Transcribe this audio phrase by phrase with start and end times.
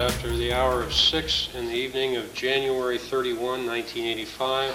[0.00, 4.72] After the hour of 6 in the evening of January 31, 1985,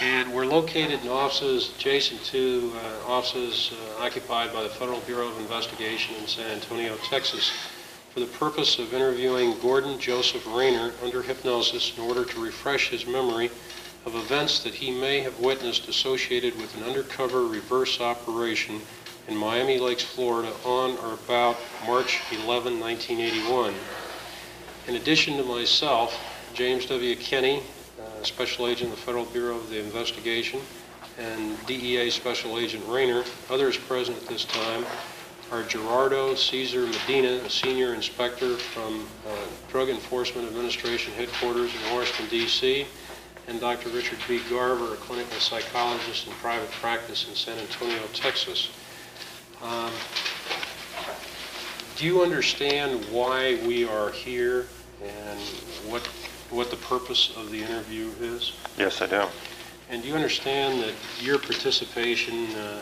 [0.00, 5.28] and we're located in offices adjacent to uh, offices uh, occupied by the Federal Bureau
[5.28, 7.52] of Investigation in San Antonio, Texas,
[8.14, 13.06] for the purpose of interviewing Gordon Joseph Rayner under hypnosis in order to refresh his
[13.06, 13.50] memory
[14.06, 18.80] of events that he may have witnessed associated with an undercover reverse operation
[19.28, 23.74] in Miami Lakes, Florida on or about March 11, 1981.
[24.90, 26.18] In addition to myself,
[26.52, 27.14] James W.
[27.14, 27.62] Kenny,
[28.00, 30.58] uh, Special Agent of the Federal Bureau of the Investigation,
[31.16, 34.84] and DEA Special Agent Rayner, others present at this time
[35.52, 39.36] are Gerardo Cesar Medina, a senior inspector from uh,
[39.70, 42.84] Drug Enforcement Administration headquarters in Washington, D.C.,
[43.46, 43.90] and Dr.
[43.90, 44.40] Richard B.
[44.50, 48.70] Garver, a clinical psychologist in private practice in San Antonio, Texas.
[49.62, 49.92] Um,
[51.96, 54.66] do you understand why we are here
[55.02, 55.40] and
[55.90, 56.06] what,
[56.50, 58.52] what the purpose of the interview is?
[58.76, 59.24] Yes, I do.
[59.88, 62.80] And do you understand that your participation uh,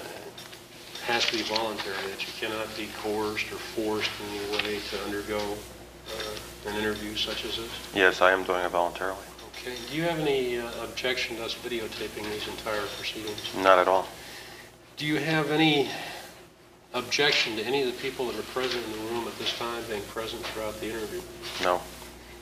[1.04, 5.04] has to be voluntary, that you cannot be coerced or forced in any way to
[5.04, 7.70] undergo uh, an interview such as this?
[7.94, 9.18] Yes, I am doing it voluntarily.
[9.56, 9.74] Okay.
[9.90, 13.42] Do you have any uh, objection to us videotaping these entire proceedings?
[13.56, 14.06] Not at all.
[14.96, 15.88] Do you have any
[16.94, 19.82] objection to any of the people that are present in the room at this time
[19.88, 21.22] being present throughout the interview?
[21.62, 21.80] No.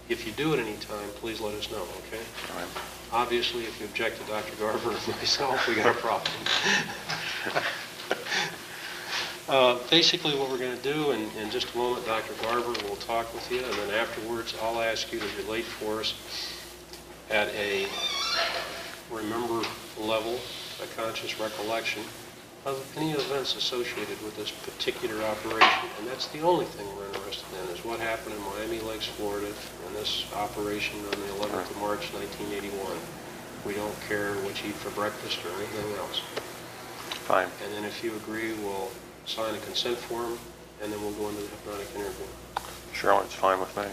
[0.09, 2.23] If you do at any time, please let us know, okay?
[2.53, 2.69] All right.
[3.13, 4.55] Obviously, if you object to Dr.
[4.57, 6.33] Garver and myself, we got a problem.
[9.49, 12.35] Uh, Basically, what we're going to do, in in just a moment, Dr.
[12.43, 16.15] Garver will talk with you, and then afterwards, I'll ask you to relate for us
[17.31, 17.87] at a
[19.09, 19.63] remember
[20.01, 20.41] level,
[20.83, 22.03] a conscious recollection
[22.67, 25.89] of any events associated with this particular operation.
[25.99, 29.47] And that's the only thing we're interested in, is what happened in Miami Lakes, Florida,
[29.47, 32.99] in this operation on the 11th of March, 1981.
[33.65, 36.21] We don't care what you eat for breakfast or anything else.
[37.31, 37.49] Fine.
[37.65, 38.91] And then if you agree, we'll
[39.27, 40.37] sign a consent form,
[40.83, 42.27] and then we'll go into the hypnotic interview.
[42.93, 43.85] Sure, it's fine with me.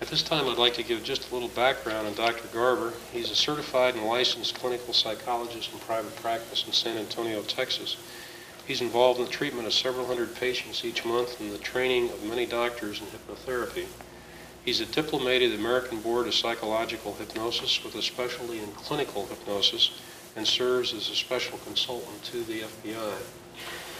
[0.00, 2.48] At this time, I'd like to give just a little background on Dr.
[2.48, 2.92] Garver.
[3.12, 7.96] He's a certified and licensed clinical psychologist in private practice in San Antonio, Texas.
[8.66, 12.22] He's involved in the treatment of several hundred patients each month and the training of
[12.24, 13.86] many doctors in hypnotherapy.
[14.64, 19.26] He's a diplomated of the American Board of Psychological Hypnosis with a specialty in clinical
[19.26, 19.90] hypnosis
[20.36, 23.14] and serves as a special consultant to the FBI.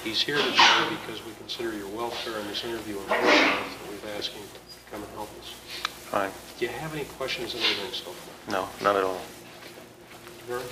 [0.04, 4.16] He's here today because we consider your welfare in this interview important enough that we've
[4.16, 5.50] asked him to come and help us.
[6.10, 6.30] Fine.
[6.58, 8.52] Do you have any questions on anything so far?
[8.52, 9.20] No, not at all.
[10.46, 10.62] Vern?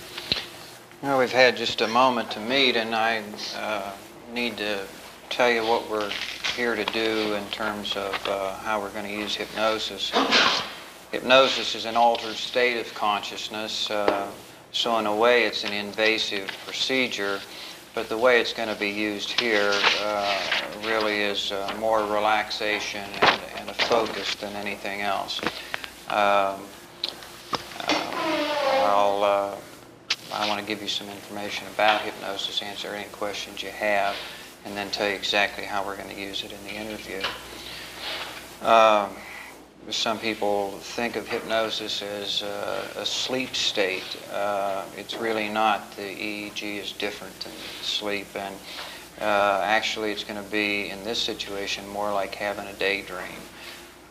[1.03, 3.23] Well, we've had just a moment to meet, and I
[3.57, 3.91] uh,
[4.35, 4.85] need to
[5.31, 6.11] tell you what we're
[6.55, 10.13] here to do in terms of uh, how we're going to use hypnosis.
[11.11, 14.31] Hypnosis is an altered state of consciousness, uh,
[14.73, 17.41] so in a way it's an invasive procedure,
[17.95, 19.73] but the way it's going to be used here
[20.03, 20.39] uh,
[20.85, 25.41] really is uh, more relaxation and, and a focus than anything else.
[26.11, 26.61] Um,
[27.89, 28.13] uh,
[28.85, 29.60] I'll
[30.33, 34.17] I want to give you some information about hypnosis, answer any questions you have,
[34.65, 37.23] and then tell you exactly how we're going to use it in the interview.
[38.63, 39.11] Um,
[39.91, 44.17] some people think of hypnosis as uh, a sleep state.
[44.33, 45.97] Uh, it's really not.
[45.97, 48.55] The EEG is different than sleep, and
[49.21, 53.43] Uh, actually, it's going to be, in this situation, more like having a daydream.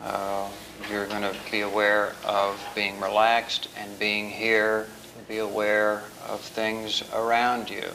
[0.00, 0.48] Uh,
[0.88, 4.86] you're going to be aware of being relaxed and being here,
[5.30, 7.88] be aware of things around you.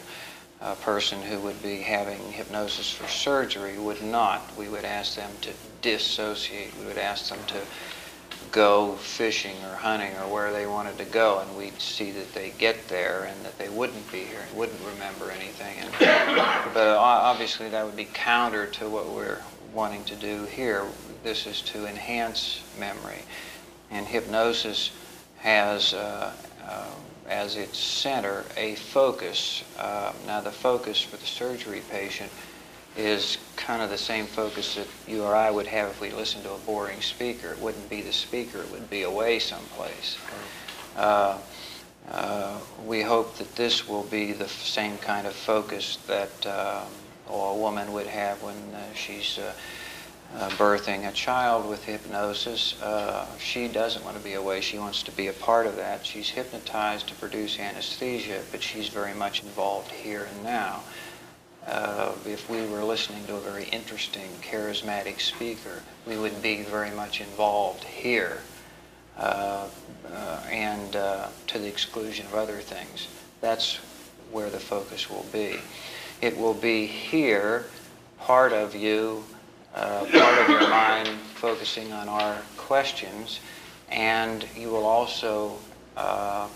[0.61, 4.41] A person who would be having hypnosis for surgery would not.
[4.57, 5.51] We would ask them to
[5.81, 6.71] dissociate.
[6.79, 7.59] We would ask them to
[8.53, 12.53] go fishing or hunting or where they wanted to go, and we'd see that they
[12.57, 15.75] get there and that they wouldn't be here and wouldn't remember anything.
[15.77, 15.91] And,
[16.73, 19.41] but obviously, that would be counter to what we're
[19.73, 20.85] wanting to do here.
[21.21, 23.23] This is to enhance memory,
[23.91, 24.91] and hypnosis
[25.39, 25.93] has.
[25.93, 26.31] Uh,
[26.65, 26.85] uh,
[27.29, 29.63] as its center a focus.
[29.77, 32.31] Uh, now, the focus for the surgery patient
[32.97, 36.43] is kind of the same focus that you or I would have if we listened
[36.43, 37.51] to a boring speaker.
[37.51, 40.17] It wouldn't be the speaker, it would be away someplace.
[40.95, 41.37] Uh,
[42.09, 46.83] uh, we hope that this will be the same kind of focus that uh,
[47.29, 49.39] a woman would have when uh, she's
[50.37, 52.79] uh, birthing a child with hypnosis.
[52.81, 54.59] Uh, she doesn't want to be away.
[54.61, 56.05] She wants to be a part of that.
[56.05, 60.83] She's hypnotized to produce anesthesia, but she's very much involved here and now.
[61.65, 66.91] Uh, if we were listening to a very interesting, charismatic speaker, we wouldn't be very
[66.91, 68.39] much involved here
[69.17, 69.67] uh,
[70.11, 73.07] uh, and uh, to the exclusion of other things.
[73.41, 73.77] That's
[74.31, 75.57] where the focus will be.
[76.21, 77.65] It will be here,
[78.19, 79.23] part of you,
[79.75, 83.41] uh, part of your mind focusing on our questions,
[83.89, 85.57] and you will also
[85.97, 86.47] uh,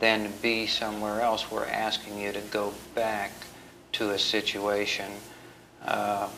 [0.00, 1.50] then be somewhere else.
[1.50, 3.32] We're asking you to go back
[3.92, 5.12] to a situation.
[5.84, 6.28] Uh,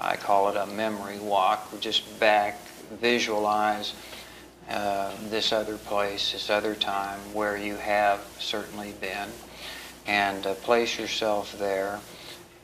[0.00, 1.72] I call it a memory walk.
[1.72, 2.58] We're Just back,
[3.00, 3.94] visualize
[4.68, 9.28] uh, this other place, this other time where you have certainly been,
[10.06, 12.00] and uh, place yourself there,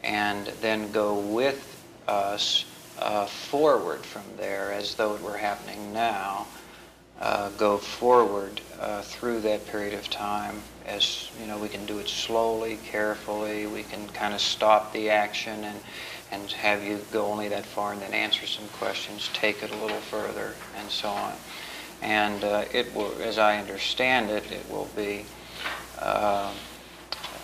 [0.03, 1.77] and then go with
[2.09, 2.65] us
[3.01, 6.47] uh, forward from there as though it were happening now.
[7.21, 11.99] Uh, go forward uh, through that period of time as you know we can do
[11.99, 15.81] it slowly carefully we can kind of stop the action and
[16.31, 19.77] and have you go only that far and then answer some questions take it a
[19.79, 21.33] little further and so on
[22.03, 25.25] and uh, it will as i understand it it will be
[25.99, 26.53] uh,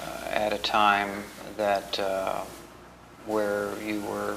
[0.00, 1.24] uh, at a time
[1.56, 1.98] that
[3.26, 4.36] where you were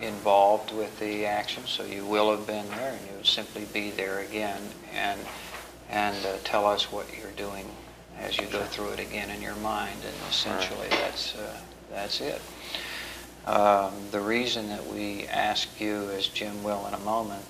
[0.00, 3.90] involved with the action, so you will have been there, and you would simply be
[3.90, 4.60] there again
[4.94, 5.20] and
[5.88, 7.64] and uh, tell us what you're doing
[8.18, 11.56] as you go through it again in your mind, and essentially that's uh,
[11.90, 12.40] that's it.
[13.46, 17.44] Um, the reason that we ask you, as Jim will in a moment,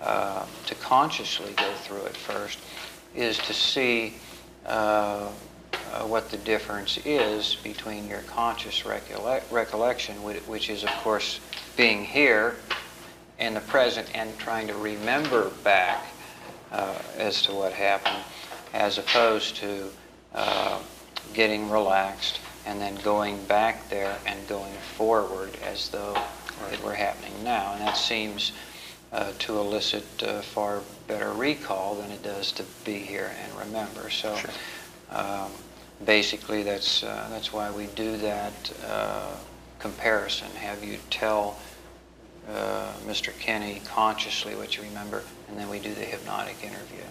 [0.00, 2.58] uh, to consciously go through it first,
[3.14, 4.14] is to see
[5.92, 11.40] uh, what the difference is between your conscious recollec- recollection, which is, of course,
[11.76, 12.56] being here
[13.38, 16.04] in the present and trying to remember back
[16.72, 18.22] uh, as to what happened,
[18.72, 19.90] as opposed to
[20.34, 20.78] uh,
[21.32, 26.16] getting relaxed and then going back there and going forward as though
[26.72, 27.72] it were happening now.
[27.72, 28.52] And that seems
[29.12, 34.10] uh, to elicit uh, far better recall than it does to be here and remember.
[34.10, 34.36] So
[35.10, 35.50] um,
[36.04, 39.36] basically, that's, uh, that's why we do that uh,
[39.78, 41.58] comparison, have you tell
[42.48, 43.38] uh, Mr.
[43.38, 47.04] Kenny consciously what you remember, and then we do the hypnotic interview.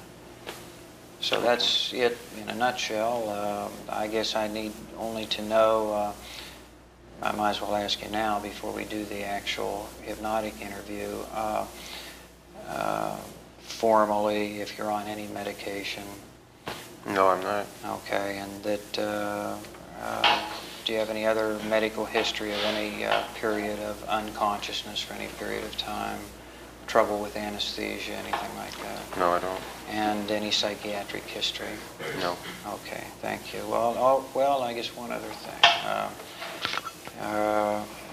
[1.21, 3.29] So that's it in a nutshell.
[3.29, 6.13] Um, I guess I need only to know, uh,
[7.21, 11.65] I might as well ask you now before we do the actual hypnotic interview, uh,
[12.67, 13.15] uh,
[13.59, 16.03] formally, if you're on any medication,
[17.05, 17.67] No, I'm not.
[17.85, 19.57] okay, and that, uh,
[20.01, 20.39] uh,
[20.85, 25.27] do you have any other medical history of any uh, period of unconsciousness for any
[25.39, 26.19] period of time?
[26.87, 29.17] Trouble with anesthesia, anything like that?
[29.17, 29.61] No, I don't.
[29.89, 31.67] And any psychiatric history?
[32.19, 32.37] No.
[32.67, 33.61] Okay, thank you.
[33.67, 35.53] Well, oh, well, I guess one other thing.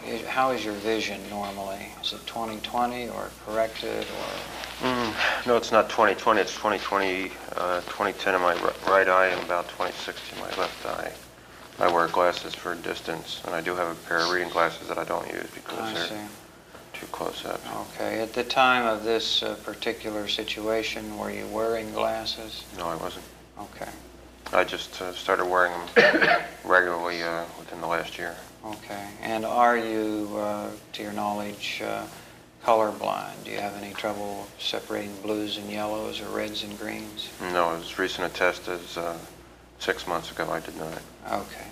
[0.07, 1.87] Is- How is your vision normally?
[2.03, 4.87] Is it 20/20 or corrected or?
[4.87, 6.41] Mm, no, it's not 2020.
[6.41, 10.87] It's 2020, uh, 2010 in my ri- right eye and about 2060 in my left
[10.87, 11.13] eye.
[11.79, 14.99] I wear glasses for distance, and I do have a pair of reading glasses that
[14.99, 16.15] I don't use because I they're see.
[16.95, 17.61] too close up.
[17.95, 22.65] Okay, at the time of this uh, particular situation, were you wearing glasses?
[22.79, 23.25] No, I wasn't.
[23.59, 23.91] Okay,
[24.53, 28.37] I just uh, started wearing them regularly uh, within the last year.
[28.65, 29.09] Okay.
[29.23, 32.07] And are you, uh, to your knowledge, uh,
[32.65, 33.45] colorblind?
[33.45, 37.31] Do you have any trouble separating blues and yellows or reds and greens?
[37.41, 39.17] No, as recent a test as uh,
[39.79, 41.01] six months ago, I did not.
[41.33, 41.67] Okay.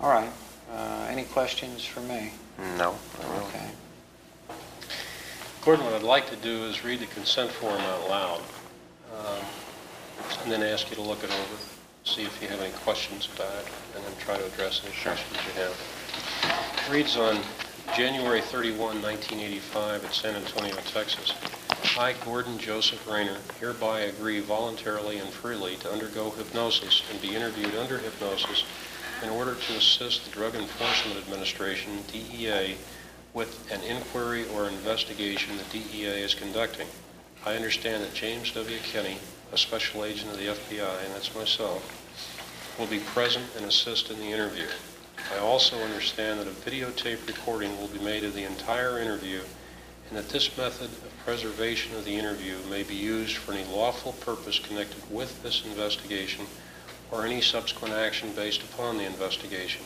[0.00, 0.30] All right.
[0.72, 2.32] Uh, Any questions for me?
[2.78, 3.42] No, I don't.
[3.48, 3.70] Okay.
[5.64, 8.40] Gordon, what I'd like to do is read the consent form out loud,
[9.16, 9.44] um,
[10.42, 11.56] and then ask you to look it over,
[12.04, 15.36] see if you have any questions about it, and then try to address any questions
[15.46, 15.76] you have.
[16.90, 17.38] Reads on
[17.96, 21.32] January 31, 1985, at San Antonio, Texas.
[21.96, 27.76] I, Gordon Joseph Rayner, hereby agree voluntarily and freely to undergo hypnosis and be interviewed
[27.76, 28.64] under hypnosis
[29.22, 32.74] in order to assist the Drug Enforcement Administration, DEA,
[33.32, 36.88] with an inquiry or investigation the DEA is conducting.
[37.46, 38.78] I understand that James W.
[38.82, 39.16] Kenny,
[39.52, 44.18] a special agent of the FBI, and that's myself, will be present and assist in
[44.18, 44.66] the interview.
[45.32, 49.40] I also understand that a videotape recording will be made of the entire interview
[50.08, 54.12] and that this method of preservation of the interview may be used for any lawful
[54.12, 56.44] purpose connected with this investigation
[57.10, 59.82] or any subsequent action based upon the investigation.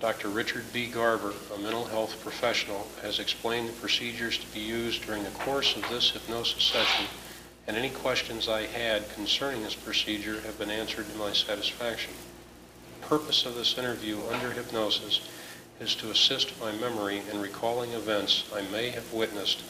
[0.00, 0.28] Dr.
[0.28, 0.86] Richard B.
[0.86, 5.76] Garver, a mental health professional, has explained the procedures to be used during the course
[5.76, 7.04] of this hypnosis session,
[7.66, 12.14] and any questions I had concerning this procedure have been answered to my satisfaction.
[13.10, 15.20] The purpose of this interview under hypnosis
[15.80, 19.64] is to assist my memory in recalling events I may have witnessed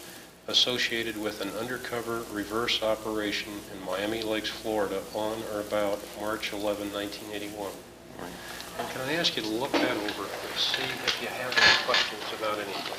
[0.47, 6.93] associated with an undercover reverse operation in Miami Lakes, Florida on or about March 11,
[6.93, 7.71] 1981.
[8.79, 11.87] And can I ask you to look that over and see if you have any
[11.87, 12.93] questions about anything?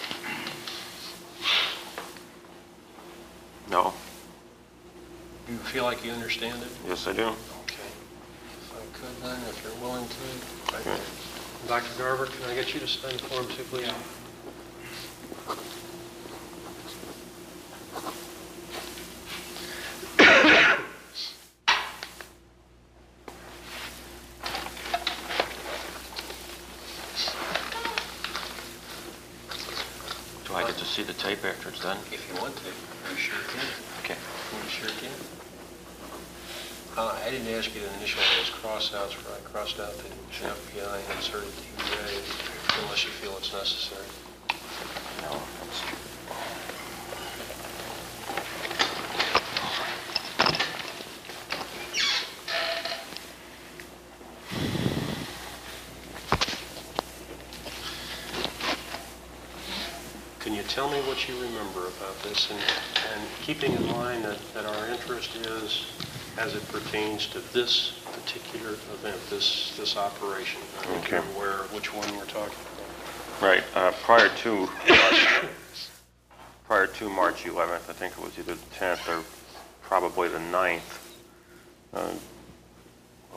[3.69, 3.93] No,
[5.47, 6.69] You feel like you understand it?
[6.87, 7.31] yes, I do.
[9.01, 9.09] Okay.
[9.09, 10.91] If could then, if you're willing to.
[10.91, 10.99] I-
[11.67, 11.97] Dr.
[11.97, 13.91] Garver, can I get you to sign the form too, please?
[30.47, 31.97] Do I get to see the tape after it's done?
[32.11, 32.63] If you want to.
[32.65, 33.67] You sure can.
[34.03, 34.17] Okay.
[34.53, 35.11] You sure can.
[36.97, 38.30] Uh, I didn't ask you to initial those
[38.81, 40.09] cross-outs where I crossed out the
[40.41, 42.17] FBI and inserted DEA
[42.81, 44.07] unless you feel it's necessary.
[45.21, 45.81] No, that's-
[60.39, 62.49] Can you tell me what you remember about this?
[62.49, 65.85] And, and keeping in mind that, that our interest is
[66.39, 68.00] as it pertains to this
[68.61, 70.61] particular event, this, this operation.
[70.79, 71.29] I think Okay.
[71.35, 73.41] aware of which one we're talking about.
[73.41, 74.69] Right, uh, prior to,
[76.67, 79.23] prior to March 11th, I think it was either the 10th or
[79.81, 80.99] probably the 9th,
[81.93, 82.13] uh,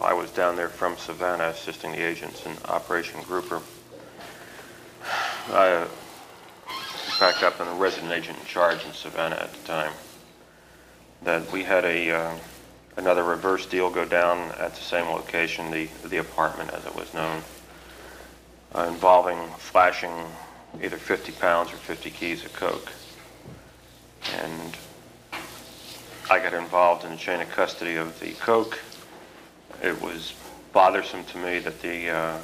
[0.01, 3.63] I was down there from Savannah assisting the agents in Operation Grouper.
[5.51, 5.89] I, uh,
[6.67, 9.93] in fact, I've been a resident agent in charge in Savannah at the time,
[11.23, 12.35] that we had a, uh,
[12.97, 17.13] another reverse deal go down at the same location, the, the apartment as it was
[17.15, 17.43] known
[18.75, 20.13] uh, involving flashing
[20.83, 22.91] either 50 pounds or 50 keys of coke.
[24.41, 24.77] And
[26.31, 28.79] I got involved in the chain of custody of the coke.
[29.83, 30.35] It was
[30.73, 32.39] bothersome to me that the, uh,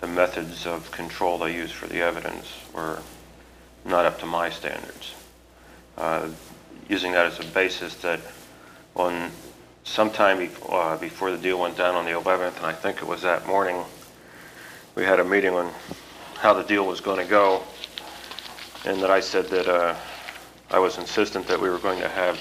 [0.00, 2.98] the methods of control they used for the evidence were
[3.84, 5.14] not up to my standards.
[5.96, 6.28] Uh,
[6.88, 8.18] Using that as a basis that
[8.98, 9.30] on
[9.84, 13.06] sometime bef- uh, before the deal went down on the 11th, and I think it
[13.06, 13.82] was that morning,
[14.94, 15.72] we had a meeting on
[16.36, 17.62] how the deal was going to go,
[18.84, 19.94] and that I said that uh,
[20.70, 22.38] I was insistent that we were going to have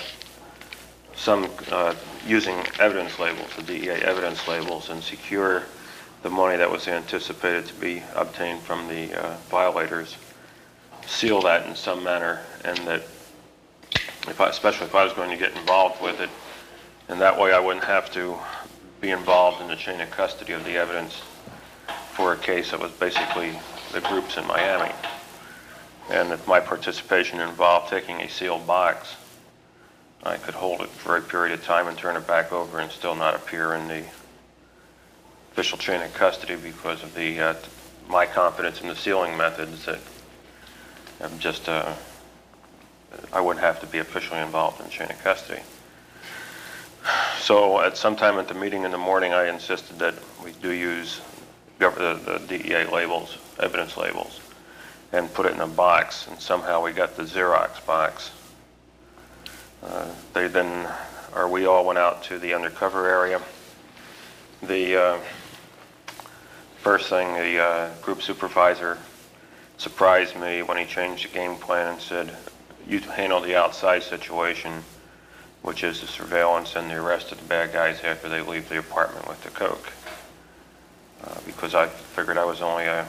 [1.16, 1.96] some, uh,
[2.26, 5.64] using evidence labels, the DEA evidence labels, and secure
[6.24, 10.18] the money that was anticipated to be obtained from the uh, violators,
[11.06, 13.02] seal that in some manner, and that
[14.28, 16.30] if I, especially if I was going to get involved with it,
[17.10, 18.38] and that way I wouldn't have to
[19.00, 21.22] be involved in the chain of custody of the evidence
[22.14, 23.58] for a case that was basically
[23.94, 24.94] the groups in Miami.
[26.10, 29.16] And if my participation involved taking a sealed box,
[30.24, 32.92] I could hold it for a period of time and turn it back over and
[32.92, 34.04] still not appear in the
[35.52, 37.56] official chain of custody because of the, uh,
[38.10, 40.00] my confidence in the sealing methods that
[41.22, 41.94] I'm just, uh,
[43.32, 45.62] I wouldn't have to be officially involved in chain of custody.
[47.40, 50.72] So at some time at the meeting in the morning, I insisted that we do
[50.72, 51.22] use
[51.80, 54.40] the the DEA labels, evidence labels,
[55.12, 58.32] and put it in a box, and somehow we got the Xerox box.
[59.84, 60.88] Uh, They then,
[61.36, 63.42] or we all went out to the undercover area.
[64.64, 65.20] The uh,
[66.88, 68.98] First thing, the uh, group supervisor
[69.78, 72.32] surprised me when he changed the game plan and said,
[72.88, 74.84] you handle the outside situation,
[75.68, 78.80] which is the surveillance and the arrest of the bad guys after they leave the
[78.80, 79.92] apartment with the coke.
[81.22, 83.06] Uh, Because I figured I was only a,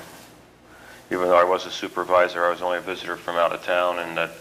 [1.12, 4.00] even though I was a supervisor, I was only a visitor from out of town
[4.00, 4.32] and that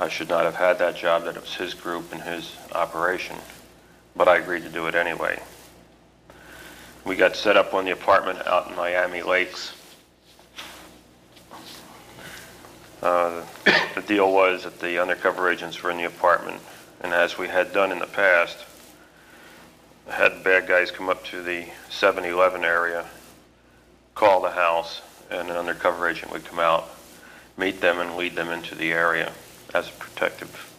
[0.00, 3.36] I should not have had that job, that it was his group and his operation.
[4.16, 5.38] But I agreed to do it anyway.
[7.04, 9.74] We got set up on the apartment out in Miami Lakes.
[13.02, 13.42] Uh,
[13.94, 16.60] The deal was that the undercover agents were in the apartment,
[17.02, 18.58] and as we had done in the past,
[20.08, 23.04] had bad guys come up to the 7-Eleven area,
[24.14, 26.88] call the house, and an undercover agent would come out,
[27.56, 29.32] meet them, and lead them into the area
[29.74, 30.72] as a protective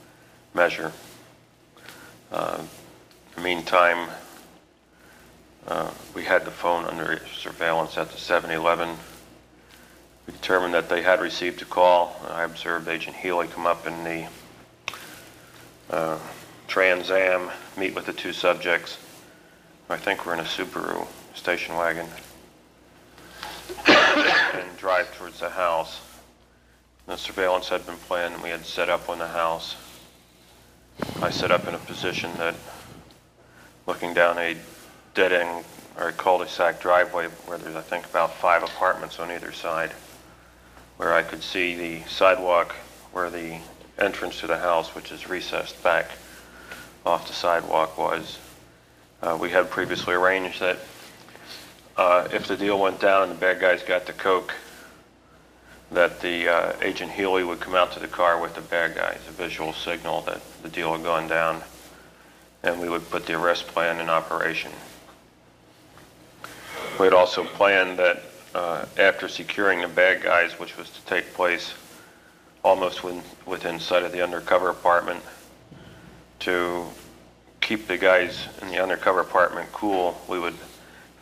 [0.54, 0.92] measure.
[2.32, 2.68] Uh, in
[3.36, 4.10] the Meantime,
[5.68, 8.96] uh, we had the phone under surveillance at the 7-Eleven.
[10.26, 12.20] We determined that they had received a call.
[12.30, 14.28] I observed Agent Healy come up in the
[15.90, 16.20] uh,
[16.68, 18.98] Trans Am, meet with the two subjects.
[19.90, 22.08] I think we're in a Subaru station wagon,
[23.88, 26.02] and drive towards the house.
[27.06, 29.76] The surveillance had been planned, and we had set up on the house.
[31.22, 32.56] I set up in a position that,
[33.86, 34.58] looking down a
[35.14, 35.64] dead-end
[35.98, 39.92] or a cul-de-sac driveway where there's, I think, about five apartments on either side,
[40.98, 42.76] where I could see the sidewalk
[43.14, 43.60] where the
[44.00, 46.12] entrance to the house, which is recessed back
[47.06, 48.40] off the sidewalk, was.
[49.22, 50.78] Uh, We had previously arranged that
[51.98, 54.54] uh, if the deal went down and the bad guys got the coke,
[55.92, 59.20] that the uh, Agent Healy would come out to the car with the bad guys,
[59.28, 61.64] a visual signal that the deal had gone down,
[62.62, 64.72] and we would put the arrest plan in operation.
[67.00, 68.22] We had also planned that
[68.54, 71.74] uh, after securing the bad guys, which was to take place
[72.68, 75.24] almost within, within sight of the undercover apartment,
[76.40, 76.86] to
[77.62, 80.54] keep the guys in the undercover apartment cool, we would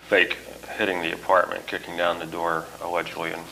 [0.07, 0.37] fake
[0.75, 3.43] hitting the apartment, kicking down the door allegedly, and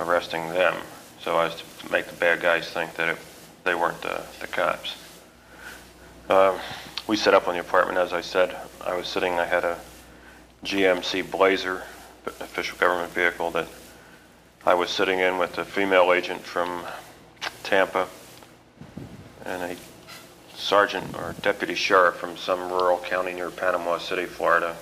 [0.00, 0.74] arresting them,
[1.20, 3.18] so as to make the bad guys think that it,
[3.62, 4.96] they weren't the, the cops.
[6.28, 6.58] Uh,
[7.06, 8.56] we set up on the apartment, as I said.
[8.80, 9.78] I was sitting, I had a
[10.64, 11.84] GMC Blazer,
[12.26, 13.68] official government vehicle, that
[14.66, 16.84] I was sitting in with a female agent from
[17.74, 18.06] Tampa
[19.44, 19.76] and a
[20.56, 24.76] sergeant or deputy sheriff from some rural county near Panama City, Florida.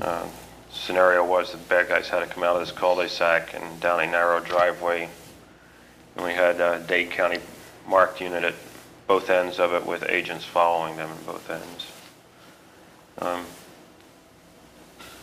[0.00, 0.28] Uh,
[0.72, 4.06] Scenario was the bad guys had to come out of this cul-de-sac and down a
[4.06, 5.08] narrow driveway.
[6.14, 7.38] And we had a Dade County
[7.84, 8.54] marked unit at
[9.08, 11.86] both ends of it with agents following them at both ends.
[13.18, 13.44] Um,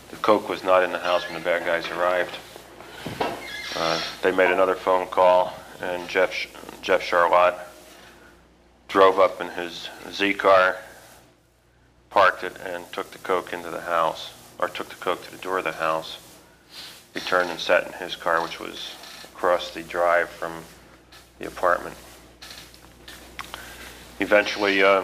[0.09, 2.35] The coke was not in the house when the bad guys arrived.
[3.77, 6.33] Uh, They made another phone call, and Jeff,
[6.81, 7.55] Jeff Charlotte
[8.87, 10.77] drove up in his Z-car,
[12.09, 15.41] parked it, and took the coke into the house, or took the coke to the
[15.41, 16.17] door of the house.
[17.13, 18.95] He turned and sat in his car, which was
[19.33, 20.63] across the drive from
[21.39, 21.95] the apartment.
[24.19, 25.03] Eventually, uh,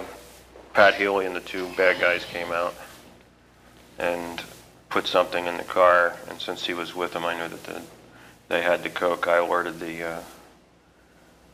[0.73, 2.73] Pat Healy and the two bad guys came out
[3.99, 4.41] and
[4.89, 7.81] put something in the car, and since he was with them, I knew that the,
[8.49, 9.27] they had the coke.
[9.27, 10.19] I alerted the uh,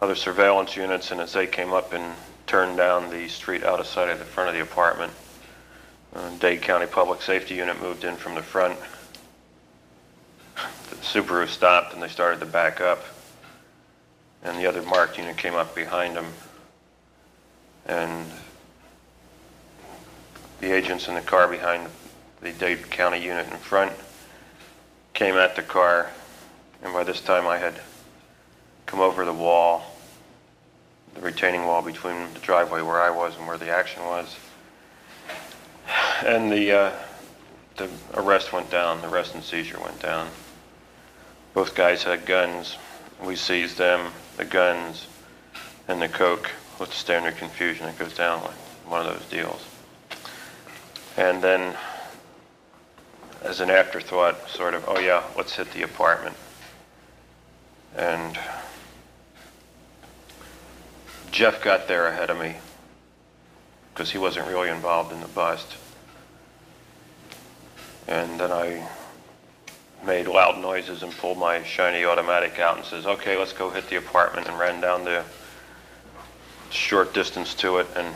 [0.01, 2.15] other surveillance units, and as they came up and
[2.47, 5.11] turned down the street out of sight of the front of the apartment,
[6.15, 8.77] uh, Dade County Public Safety Unit moved in from the front.
[10.89, 13.03] The Subaru stopped, and they started to back up,
[14.43, 16.27] and the other marked unit came up behind them,
[17.85, 18.25] and
[20.59, 21.87] the agents in the car behind
[22.41, 23.91] the Dade County unit in front
[25.13, 26.09] came at the car,
[26.81, 27.79] and by this time I had
[28.89, 29.83] come over the wall,
[31.13, 34.35] the retaining wall between the driveway where I was and where the action was.
[36.25, 36.91] And the, uh,
[37.77, 40.27] the arrest went down, the arrest and seizure went down.
[41.53, 42.77] Both guys had guns.
[43.23, 45.05] We seized them, the guns,
[45.87, 46.49] and the coke
[46.79, 48.51] with the standard confusion that goes down like
[48.87, 49.63] one of those deals.
[51.15, 51.75] And then,
[53.43, 56.35] as an afterthought, sort of, oh yeah, let's hit the apartment.
[57.95, 58.35] And
[61.31, 62.55] Jeff got there ahead of me
[63.93, 65.75] because he wasn't really involved in the bust.
[68.07, 68.87] And then I
[70.05, 73.89] made loud noises and pulled my shiny automatic out and says, okay, let's go hit
[73.89, 75.23] the apartment and ran down the
[76.69, 78.15] short distance to it and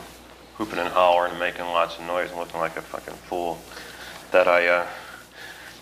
[0.56, 3.58] hooping and hollering and making lots of noise and looking like a fucking fool
[4.30, 4.86] that I uh,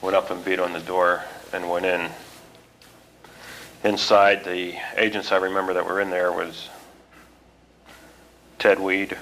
[0.00, 2.10] went up and beat on the door and went in.
[3.84, 6.68] Inside, the agents I remember that were in there was
[8.62, 9.18] Ted Weed,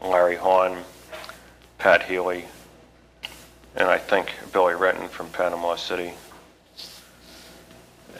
[0.00, 0.84] Larry Hahn,
[1.78, 2.44] Pat Healy,
[3.74, 6.12] and I think Billy Renton from Panama City.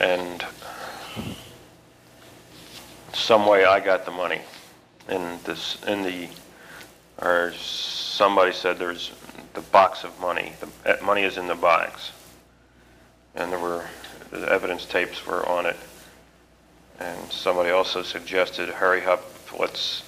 [0.01, 0.43] And
[3.13, 4.41] some way I got the money
[5.07, 6.27] in this, in the,
[7.21, 9.13] or somebody said there's
[9.53, 10.51] the box of money.
[10.59, 12.11] The uh, money is in the box.
[13.33, 13.85] And there were,
[14.29, 15.77] the evidence tapes were on it.
[16.99, 19.23] And somebody also suggested, hurry up,
[19.57, 20.03] let's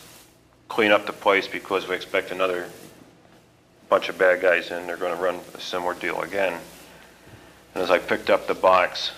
[0.68, 2.68] clean up the place because we expect another
[3.90, 4.86] bunch of bad guys in.
[4.88, 6.60] They're going to run a similar deal again.
[7.74, 9.12] And as I picked up the box,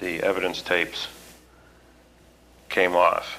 [0.00, 1.08] the evidence tapes
[2.68, 3.38] came off.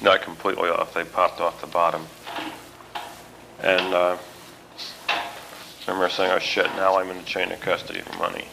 [0.00, 2.06] Not completely off, they popped off the bottom.
[3.60, 4.16] And uh,
[5.08, 8.46] I remember saying, oh shit, now I'm in the chain of custody of the money.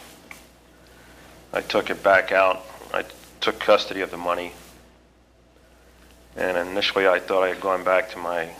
[1.52, 2.64] I took it back out.
[2.92, 3.04] I
[3.40, 4.52] took custody of the money.
[6.36, 8.50] And initially I thought I had gone back to my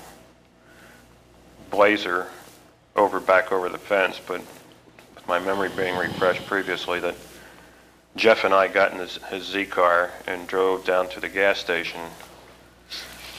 [1.71, 2.29] blazer
[2.95, 4.41] over back over the fence, but
[5.15, 7.15] with my memory being refreshed previously that
[8.17, 11.59] Jeff and I got in his, his Z car and drove down to the gas
[11.59, 12.01] station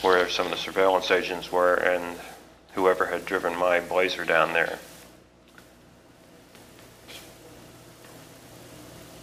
[0.02, 2.16] where some of the surveillance agents were and
[2.74, 4.78] whoever had driven my blazer down there.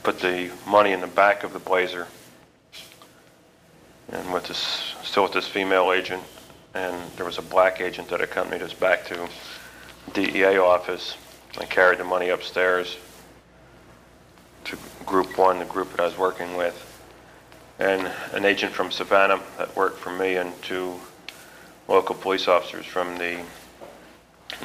[0.04, 2.08] Put the money in the back of the blazer
[4.12, 4.85] and with this,
[5.16, 6.22] still with this female agent
[6.74, 9.30] and there was a black agent that accompanied us back to
[10.12, 11.16] DEA office.
[11.58, 12.98] and carried the money upstairs
[14.66, 16.76] to Group One, the group that I was working with,
[17.80, 21.00] and an agent from Savannah that worked for me, and two
[21.88, 23.40] local police officers from the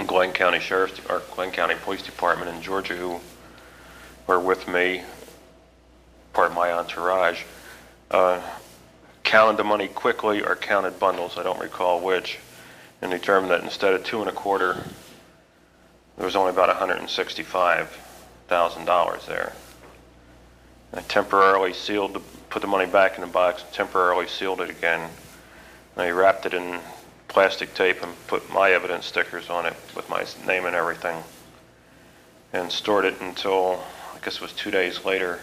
[0.04, 3.20] Glynn County Sheriff's or Glynn County Police Department in Georgia who
[4.26, 5.04] were with me,
[6.32, 7.42] part of my entourage.
[8.10, 8.40] Uh,
[9.30, 12.40] counted the money quickly or counted bundles, I don't recall which,
[13.00, 14.82] and determined that instead of two and a quarter,
[16.16, 19.52] there was only about $165,000 there.
[20.92, 25.08] I temporarily sealed, the, put the money back in the box, temporarily sealed it again.
[25.94, 26.80] And I wrapped it in
[27.28, 31.22] plastic tape and put my evidence stickers on it with my name and everything.
[32.52, 33.80] And stored it until,
[34.12, 35.38] I guess it was two days later,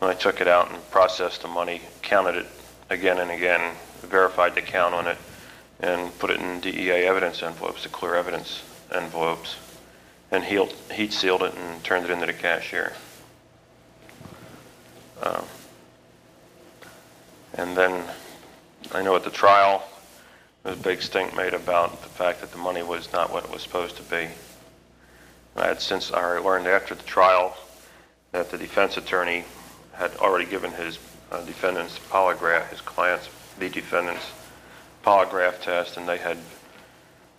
[0.00, 2.46] when I took it out and processed the money, counted it
[2.90, 5.18] again and again, verified the count on it,
[5.80, 9.56] and put it in DEA evidence envelopes, the clear evidence envelopes,
[10.30, 12.92] and heat, heat sealed it and turned it into the cashier.
[15.22, 15.44] Um,
[17.54, 18.04] and then
[18.92, 19.84] I know at the trial,
[20.62, 23.44] there was a big stink made about the fact that the money was not what
[23.44, 24.28] it was supposed to be.
[25.56, 27.56] I had since I learned after the trial
[28.32, 29.44] that the defense attorney
[29.92, 31.13] had already given his uh,
[31.46, 34.24] defendant's polygraph, his client's, the defendant's
[35.04, 36.38] polygraph test, and they had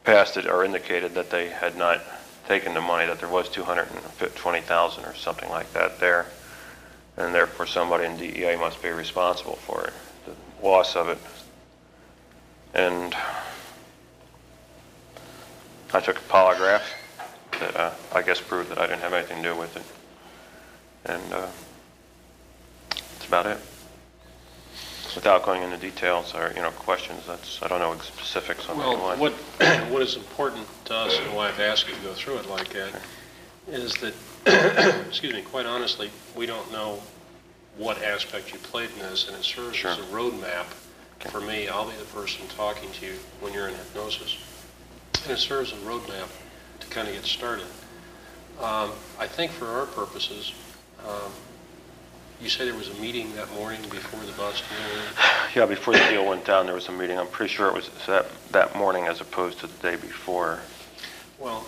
[0.03, 2.01] passed it or indicated that they had not
[2.47, 6.27] taken the money, that there was 220,000 or something like that there,
[7.17, 9.93] and therefore somebody in DEA must be responsible for it,
[10.25, 11.17] the loss of it.
[12.73, 13.15] And
[15.93, 16.83] I took a polygraph
[17.59, 19.83] that uh, I guess proved that I didn't have anything to do with it.
[21.05, 21.47] And uh,
[22.89, 23.57] that's about it.
[25.15, 28.85] Without going into details or, you know, questions, that's, I don't know specifics on that
[28.85, 29.19] Well, one.
[29.19, 29.31] what,
[29.89, 32.69] what is important to us, and why I've asked you to go through it like
[32.73, 33.01] that,
[33.69, 34.13] is that,
[35.07, 37.01] excuse me, quite honestly, we don't know
[37.77, 40.65] what aspect you played in this, and it serves as a roadmap
[41.29, 41.69] for me.
[41.69, 44.37] I'll be the person talking to you when you're in hypnosis.
[45.23, 46.27] And it serves as a roadmap
[46.81, 47.67] to kind of get started.
[48.59, 50.53] Um, I think for our purposes,
[51.07, 51.31] um,
[52.41, 55.23] you say there was a meeting that morning before the bus deal?
[55.55, 57.17] Yeah, before the deal went down, there was a meeting.
[57.17, 60.59] I'm pretty sure it was that, that morning as opposed to the day before.
[61.39, 61.65] Well,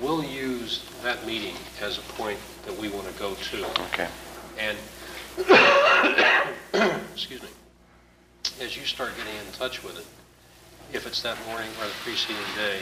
[0.00, 3.64] we'll use that meeting as a point that we want to go to.
[3.84, 4.08] Okay.
[4.58, 4.76] And,
[7.12, 7.48] excuse me,
[8.60, 10.06] as you start getting in touch with it,
[10.92, 12.80] if it's that morning or the preceding day,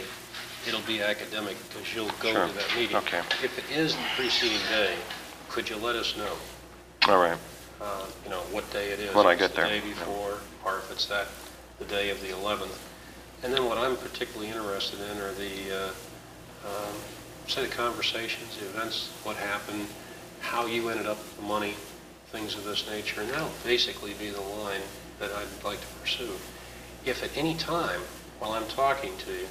[0.67, 2.47] it'll be academic because you'll go Sure.
[2.49, 2.97] to that meeting.
[2.97, 3.19] Okay.
[3.43, 4.95] If it is the preceding day,
[5.51, 6.33] could you let us know,
[7.09, 7.39] All right.
[7.81, 9.15] uh, you know, what day it is?
[9.15, 9.95] When I If it's get there, The day yeah.
[9.95, 11.29] before, or if it's that,
[11.79, 12.77] the day of the 11th.
[13.43, 15.89] And then what I'm particularly interested in are the, uh,
[16.67, 16.95] um,
[17.47, 19.87] say, the conversations, the events, what happened,
[20.41, 21.75] how you ended up with the money,
[22.33, 24.81] things of this nature, and that'll basically be the line
[25.21, 26.33] that I'd like to pursue.
[27.05, 28.01] If at any time,
[28.41, 29.47] while I'm talking to you,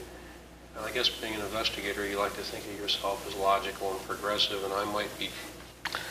[0.75, 4.01] And I guess being an investigator, you like to think of yourself as logical and
[4.03, 5.29] progressive, and I might be,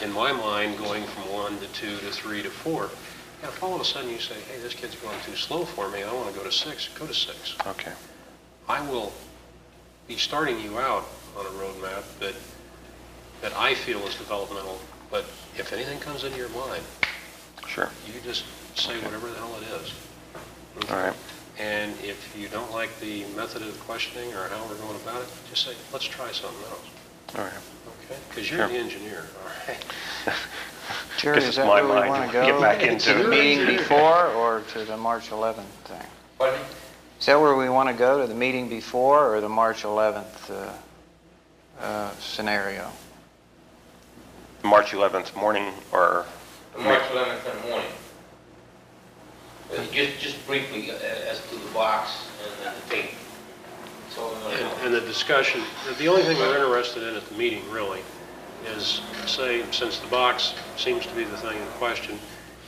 [0.02, 2.84] in my mind, going from one to two to three to four.
[3.42, 5.88] And if all of a sudden you say, hey, this kid's going too slow for
[5.90, 7.54] me, I want to go to six, go to six.
[7.66, 7.92] Okay.
[8.68, 9.12] I will
[10.08, 12.34] be starting you out on a roadmap that,
[13.42, 14.78] that I feel is developmental,
[15.10, 15.24] but
[15.56, 16.82] if anything comes into your mind,
[17.66, 17.90] Sure.
[18.06, 18.44] you just
[18.74, 19.92] say whatever the hell it is.
[20.90, 21.14] All right.
[21.58, 25.28] And if you don't like the method of questioning or how we're going about it,
[25.48, 26.86] just say, let's try something else,
[27.36, 27.52] All right.
[27.52, 28.20] okay?
[28.28, 28.68] Because you're Sure.
[28.68, 29.84] the engineer, all right?
[31.18, 32.46] Jerry, Guess is it's that my where we mind want to to go?
[32.46, 33.28] get back To into the it.
[33.28, 36.02] meeting before or to the March 11th thing?
[36.38, 36.66] Pardon me?
[37.20, 40.50] Is that where we want to go, to the meeting before or the March 11th
[40.50, 42.90] uh, uh, scenario?
[44.62, 46.26] March 11th morning or,
[46.76, 47.90] The March 11th in the morning.
[49.72, 52.10] Uh, Just, just briefly uh, as to the box
[52.64, 53.10] and the tape.
[54.14, 55.62] That's all I And and the discussion,
[55.98, 58.00] the only thing we're interested in at the meeting, really,
[58.66, 62.18] is, say, since the box seems to be the thing in question,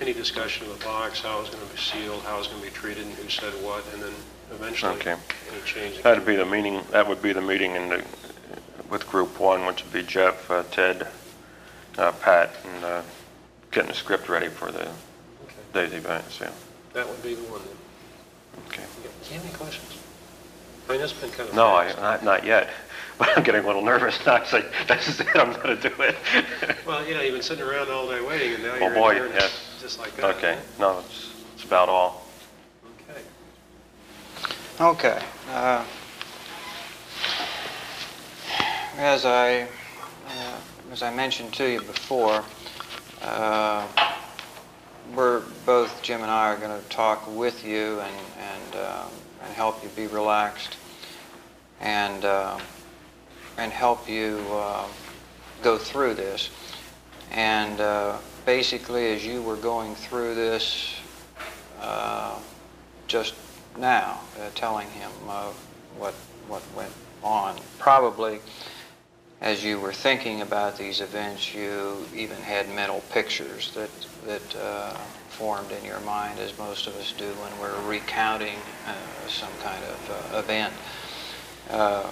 [0.00, 2.66] any discussion of the box, how it's going to be sealed, how it's going to
[2.66, 4.12] be treated, and who said what, and then
[4.50, 5.12] eventually, Okay.
[5.52, 6.02] any change.
[6.02, 8.04] that'd be the meeting, that would be the meeting in the,
[8.90, 11.06] with Group 1, which would be Jeff, uh, Ted,
[11.98, 13.02] uh, Pat, and uh,
[13.70, 15.62] getting the script ready for the Okay.
[15.72, 16.50] day's events, yeah.
[16.92, 18.64] That would be the one then.
[18.68, 18.82] Okay.
[18.82, 19.96] You got- you have any questions?
[20.88, 21.54] I mean, that's been kind of.
[21.54, 21.98] No, I, fast.
[22.00, 22.70] not, not yet,
[23.18, 25.90] but I'm getting a little nervous now, it's like, this is it, I'm gonna do
[26.00, 26.16] it.
[26.86, 29.10] Well, you know, you've been sitting around all day waiting, and now Oh, you're boy,
[29.10, 29.44] in here, and yeah.
[29.44, 30.36] it's just like that.
[30.36, 32.24] Okay, no, it's, it's about all.
[33.10, 33.20] Okay.
[34.80, 35.22] Okay.
[35.52, 35.84] uh,
[38.98, 39.62] As I,
[40.28, 40.58] uh,
[40.92, 42.42] as I mentioned to you before,
[43.22, 43.86] uh,
[45.14, 49.10] we're, both Jim and I are going to talk with you and, and, um,
[49.46, 50.76] and help you be relaxed
[51.80, 52.58] and, uh,
[53.58, 54.86] and help you uh,
[55.62, 56.50] go through this.
[57.30, 60.94] And uh, basically, as you were going through this,
[61.80, 62.38] uh,
[63.06, 63.34] just
[63.78, 65.10] now, uh, telling him
[65.98, 66.14] what
[66.48, 67.56] what went on.
[67.78, 68.40] Probably,
[69.40, 73.90] as you were thinking about these events, you even had mental pictures that
[74.26, 74.96] that uh,
[75.36, 79.84] formed in your mind, as most of us do when we're recounting uh, some kind
[79.84, 80.72] of uh, event.
[81.68, 82.06] Uh,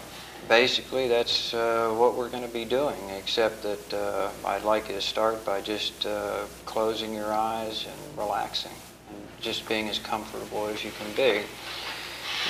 [0.46, 4.94] basically, that's uh, what we're going to be doing, except that uh, I'd like you
[4.96, 8.72] to start by just uh, closing your eyes and relaxing
[9.08, 11.46] and just being as comfortable as you can be.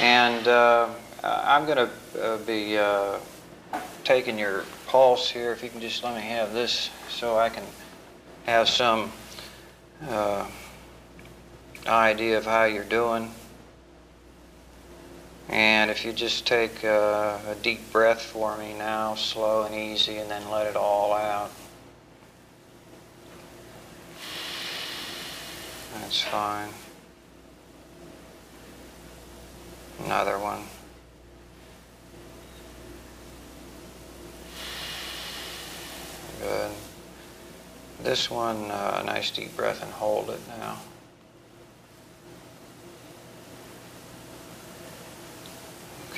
[0.01, 0.49] And
[1.23, 2.77] I'm going to be
[4.03, 5.53] taking your pulse here.
[5.53, 7.63] If you can just let me have this so I can
[8.45, 9.13] have some
[10.09, 10.47] uh,
[11.87, 13.33] idea of how you're doing.
[15.49, 20.17] And if you just take uh, a deep breath for me now, slow and easy,
[20.17, 21.51] and then let it all out.
[26.01, 26.71] That's fine.
[30.05, 30.63] Another one.
[36.41, 36.73] Good.
[38.03, 40.79] This one, uh, a nice deep breath and hold it now.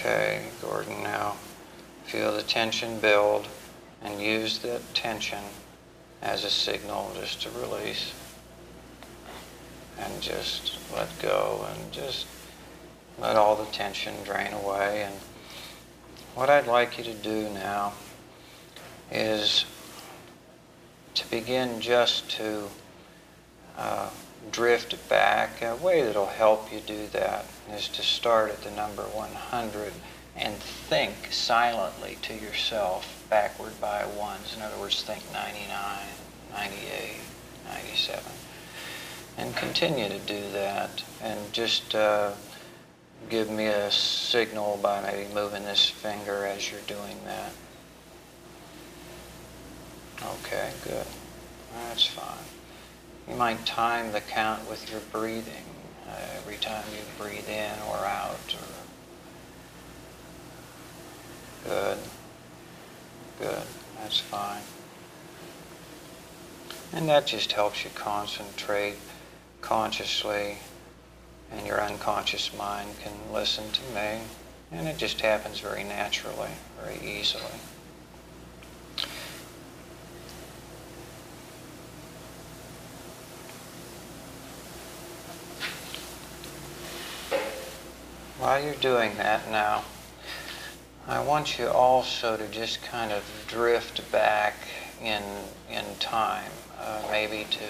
[0.06, 1.34] Okay, Gordon, now
[2.04, 3.48] feel the tension build
[4.00, 5.42] and use that tension
[6.22, 8.14] as a signal just to release
[9.98, 12.28] and just let go and just
[13.18, 15.02] let all the tension drain away.
[15.02, 15.14] And
[16.36, 17.92] what I'd like you to do now
[19.10, 19.64] is
[21.14, 22.68] to begin just to
[23.76, 24.10] uh,
[24.50, 25.62] drift back.
[25.62, 29.92] A way that'll help you do that is to start at the number 100
[30.36, 34.54] and think silently to yourself backward by ones.
[34.56, 35.70] In other words, think 99,
[36.52, 37.16] 98,
[37.68, 38.24] 97.
[39.38, 42.32] And continue to do that and just uh,
[43.28, 47.52] give me a signal by maybe moving this finger as you're doing that.
[50.22, 51.06] Okay, good.
[51.74, 52.45] That's fine.
[53.28, 55.64] You might time the count with your breathing
[56.08, 58.54] uh, every time you breathe in or out.
[58.54, 58.66] Or...
[61.68, 61.98] Good.
[63.40, 63.62] Good.
[63.98, 64.62] That's fine.
[66.92, 68.96] And that just helps you concentrate
[69.60, 70.58] consciously,
[71.52, 74.20] and your unconscious mind can listen to me.
[74.70, 77.42] And it just happens very naturally, very easily.
[88.46, 89.82] While you're doing that now,
[91.08, 94.54] I want you also to just kind of drift back
[95.02, 95.24] in,
[95.68, 97.64] in time, uh, maybe to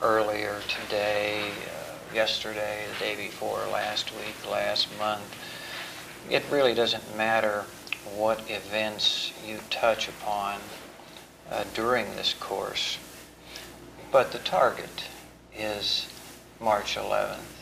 [0.00, 5.36] earlier today, uh, yesterday, the day before, last week, last month.
[6.30, 7.66] It really doesn't matter
[8.16, 10.60] what events you touch upon
[11.52, 12.96] uh, during this course,
[14.10, 15.04] but the target
[15.54, 16.08] is
[16.58, 17.55] March 11th, uh,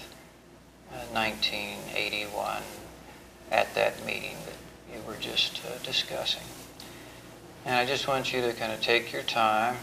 [1.12, 2.62] 1981,
[3.50, 6.42] at that meeting that you were just uh, discussing.
[7.64, 9.76] And I just want you to kind of take your time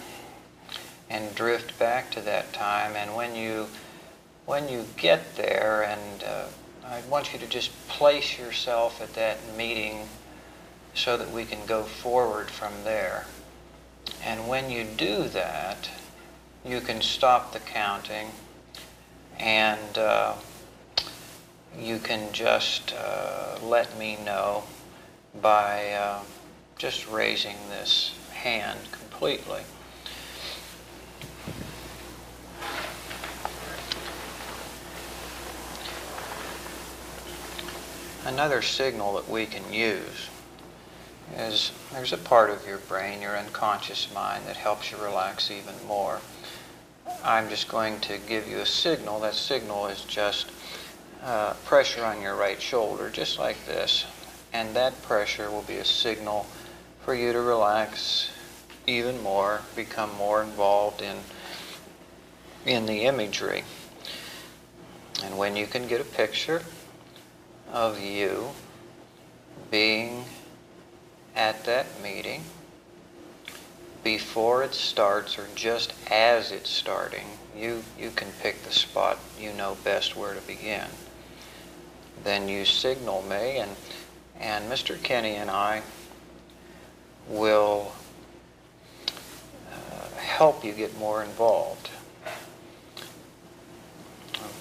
[1.09, 2.95] and drift back to that time.
[2.95, 3.67] And when you
[4.45, 6.45] when you get there, and uh,
[6.85, 10.09] I want you to just place yourself at that meeting
[10.93, 13.25] so that we can go forward from there.
[14.23, 15.89] And when you do that,
[16.65, 18.31] you can stop the counting
[19.39, 20.35] and uh,
[21.77, 24.63] you can just uh, let me know
[25.41, 26.19] by uh,
[26.77, 29.61] just raising this hand completely.
[38.25, 40.29] Another signal that we can use
[41.35, 45.73] is there's a part of your brain, your unconscious mind, that helps you relax even
[45.87, 46.21] more.
[47.23, 49.19] I'm just going to give you a signal.
[49.21, 50.51] That signal is just
[51.23, 54.05] uh, pressure on your right shoulder, just like this.
[54.53, 56.45] And that pressure will be a signal
[57.01, 58.31] for you to relax
[58.87, 61.17] even more, become more involved in,
[62.65, 63.63] in the imagery.
[65.23, 66.63] And when you can get a picture
[67.71, 68.49] of you
[69.69, 70.25] being
[71.35, 72.43] at that meeting,
[74.03, 79.53] before it starts or just as it's starting, you, you can pick the spot you
[79.53, 80.87] know best where to begin.
[82.23, 83.71] Then you signal me, and,
[84.39, 85.01] and Mr.
[85.01, 85.81] Kenny and I
[87.27, 87.93] will
[89.71, 91.89] uh, help you get more involved.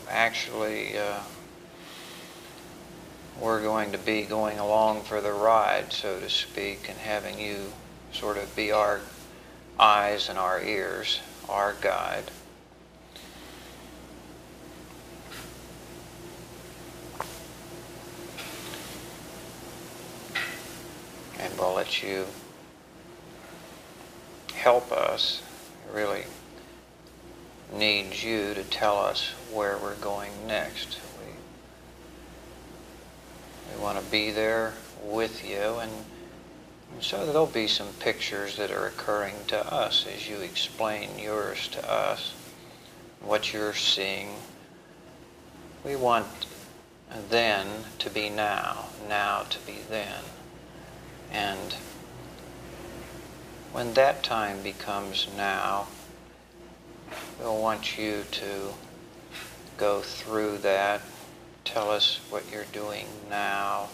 [0.08, 1.20] Actually, uh,
[3.40, 7.72] we're going to be going along for the ride, so to speak, and having you
[8.12, 9.00] sort of be our
[9.78, 12.24] eyes and our ears, our guide.
[21.60, 22.26] And we'll let you
[24.54, 25.42] help us.
[25.92, 26.24] Really
[27.74, 30.98] needs you to tell us where we're going next.
[31.18, 31.32] We,
[33.74, 34.72] we want to be there
[35.04, 35.90] with you and
[37.00, 41.90] so there'll be some pictures that are occurring to us as you explain yours to
[41.90, 42.34] us,
[43.22, 44.34] what you're seeing.
[45.84, 46.26] We want
[47.30, 47.66] then
[48.00, 50.22] to be now, now to be then.
[51.32, 51.74] And
[53.72, 55.86] when that time becomes now,
[57.38, 58.74] we'll want you to
[59.76, 61.00] go through that,
[61.64, 63.88] tell us what you're doing now,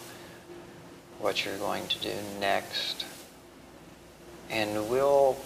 [1.19, 3.05] what you're going to do next.
[4.49, 5.37] And we'll,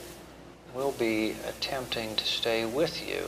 [0.73, 3.27] we'll be attempting to stay with you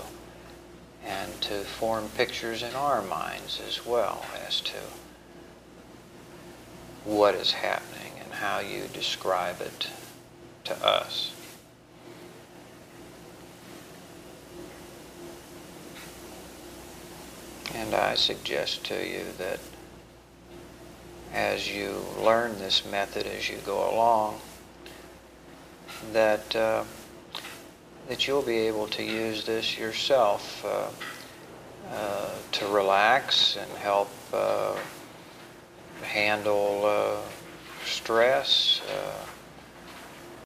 [1.05, 4.77] and to form pictures in our minds as well as to
[7.03, 8.12] what is happening
[8.43, 9.87] how you describe it
[10.65, 11.31] to us.
[17.73, 19.59] And I suggest to you that
[21.33, 24.41] as you learn this method as you go along,
[26.11, 26.83] that uh,
[28.09, 30.89] that you'll be able to use this yourself uh,
[31.93, 34.75] uh, to relax and help uh,
[36.01, 37.21] handle uh,
[37.85, 39.25] stress, uh,